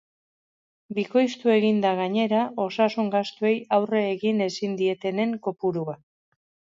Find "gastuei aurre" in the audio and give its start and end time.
3.15-4.01